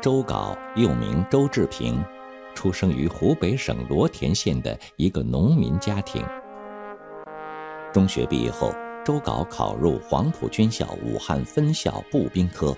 [0.00, 2.02] 周镐又名周志平，
[2.54, 6.24] 出生于湖北省罗田县的一个农民家庭。
[7.92, 8.72] 中学毕业后，
[9.04, 12.74] 周镐考入黄埔军校武汉分校步兵科。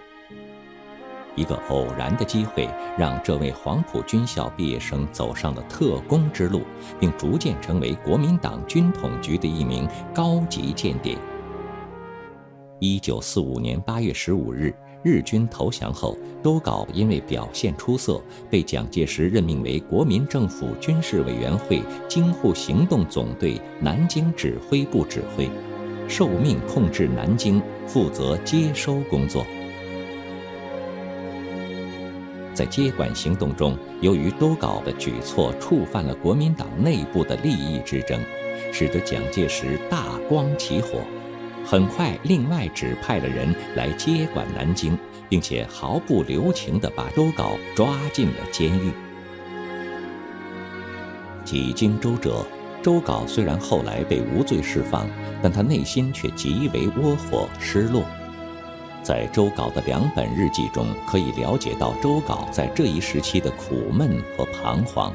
[1.36, 2.68] 一个偶然的机会，
[2.98, 6.62] 让这位黄埔军校毕业生走上了特工之路，
[6.98, 11.16] 并逐渐成为国民党军统局的一名高级间谍。
[12.80, 25.48] 一九四五年八月十五日，日军投降后，周镐因为表现出色，被蒋介石任命为国民政府军事委员会京沪行动总队南京指挥部指挥，
[26.08, 29.44] 受命控制南京，负责接收工作。
[32.54, 38.20] 在接管行动中，由于周镐的举措触犯了国民党内部的利益之争，
[38.70, 41.00] 使得蒋介石大光起火，
[41.64, 48.92] 很快另外指派了人来接管南京，并且毫不留情地把周镐抓进了监狱。
[51.44, 52.44] 几经周折，
[52.82, 55.08] 周镐虽然后来被无罪释放，
[55.42, 58.04] 但他内心却极为窝火失落。
[59.02, 65.12] 在周镐的两本日记中，可以了解到周镐在这一时期的苦闷和彷徨。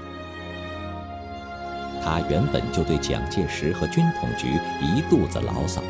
[2.03, 4.47] 他原本就对蒋介石和军统局
[4.81, 5.81] 一肚子牢骚，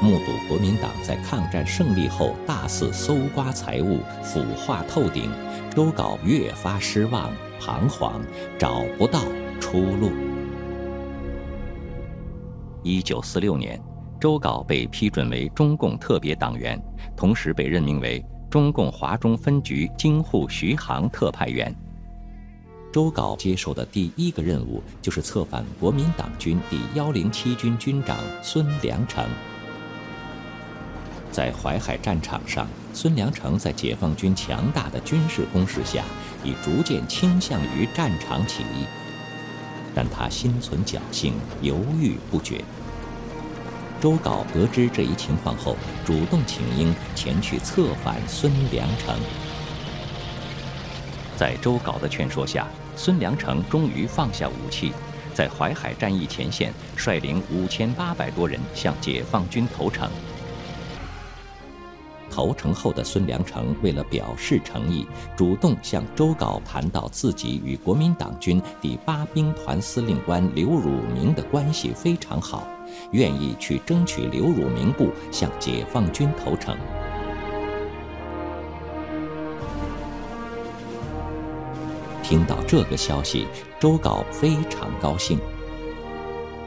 [0.00, 5.30] 目睹国民党在抗战胜利后大肆搜刮财物、腐化透顶，
[5.74, 8.20] 周镐越发失望、彷徨，
[8.58, 9.20] 找不到
[9.60, 10.10] 出路。
[12.82, 13.80] 一九四六年。
[14.18, 16.82] 周镐被批准为中共特别党员，
[17.14, 21.72] 同时被任命为中共华中分局京沪徐杭特派员。
[22.90, 29.22] 周镐接受的第一个任务就是策反国民党军第幺零七军军长孙良诚。
[31.36, 36.02] 在淮海战场上，孙良诚在解放军强大的军事攻势下，
[36.42, 38.86] 已逐渐倾向于战场起义，
[39.94, 42.64] 但他心存侥幸，犹豫不决。
[44.00, 45.76] 周镐得知这一情况后，
[46.06, 49.14] 主动请缨前去策反孙良诚。
[51.36, 54.90] 在周镐的劝说下，孙良诚终于放下武器，
[55.34, 60.08] 在淮海战役前线率领五千八百多人向解放军投诚。
[62.36, 72.68] 投诚后的孙良诚为了表示诚意，主动向周镐谈到自己与国民党军第八兵团司令官刘汝明的关系非常好。
[73.12, 76.76] 愿意去争取刘汝明部向解放军投诚。
[82.22, 83.46] 听到这个消息，
[83.80, 85.38] 周镐非常高兴。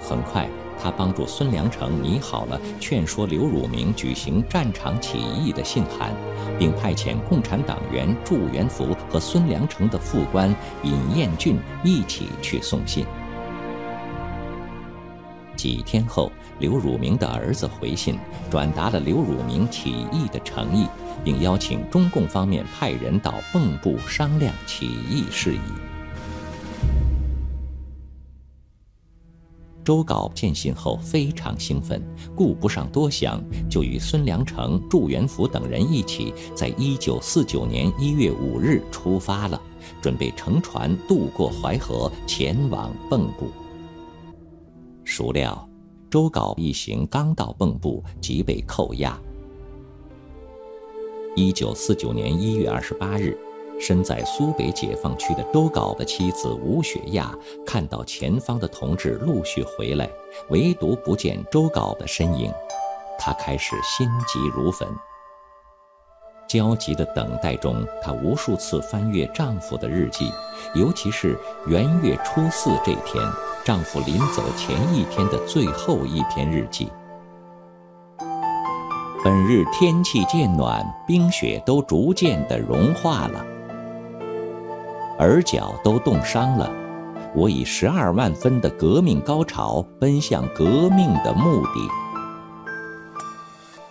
[0.02, 0.50] 很快，
[0.82, 6.14] 他帮助孙良诚拟好了劝说刘汝明举行战场起义的信函，
[6.58, 13.06] 并派遣共产党员祝元福和孙良诚的副官尹彦俊一起去送信。
[15.56, 18.18] 几天后，刘汝明的儿子回信，
[18.50, 20.88] 转达了刘汝明起义的诚意，
[21.22, 25.89] 并邀请中共方面派人到蚌埠商量起义事宜。
[29.84, 32.02] 周镐见信后非常兴奋，
[32.36, 39.60] 顾不上多想，就与孙良诚、祝元福等人一起，在一九四九年一月五日出发了，
[40.02, 43.48] 准备乘船渡过淮河，前往蚌埠。
[45.04, 45.68] 孰料，
[46.10, 49.20] 周镐一行刚到蚌埠，即被扣押。
[51.36, 53.36] 一九四九年一月二十八日，
[53.80, 57.34] 身在苏北解放区的周镐的妻子吴雪亚
[57.66, 60.10] 看到前方的同志陆续回来，
[60.50, 62.52] 唯独不见周镐的身影，
[63.18, 64.88] 她开始心急如焚。
[66.48, 70.32] 焦急的等待中，她无数次翻阅丈夫的日记，
[70.74, 71.38] 尤其是
[71.68, 73.24] 元月初四这天。
[73.64, 76.90] 丈夫临走前一天的最后一篇日记。
[79.24, 83.46] 本日天气渐暖，冰雪都逐渐的融化了，
[85.20, 86.72] 耳角都冻伤了。
[87.36, 91.90] 我以十二万分的革命高潮奔向革命的目的。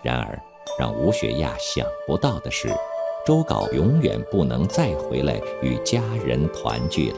[0.01, 0.37] 然而，
[0.77, 2.69] 让吴雪亚想不到的是，
[3.25, 7.17] 周杲永远不能再回来与家人团聚了。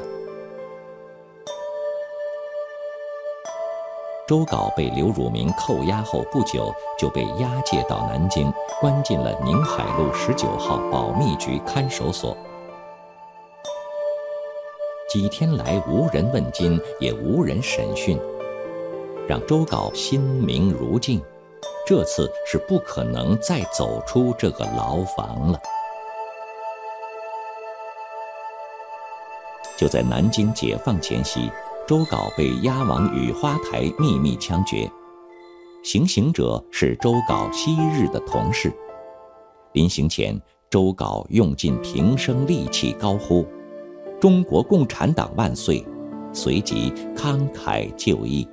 [4.27, 12.37] 周杲被刘汝明扣押后不久，就被押解到南京，关进了宁海路十九号保密局看守所。
[15.11, 18.17] 几天来无人问津，也无人审讯，
[19.27, 21.21] 让周杲心明如镜。
[21.85, 25.59] 这次是不可能再走出这个牢房了。
[29.77, 31.51] 就在南京解放前夕，
[31.85, 34.89] 周杲被押往雨花台秘密枪决，
[35.83, 38.71] 行刑者是周杲昔日的同事。
[39.73, 43.45] 临行前，周杲用尽平生力气高呼。
[44.21, 45.83] 中国共产党万岁！
[46.31, 48.47] 随即慷慨就义。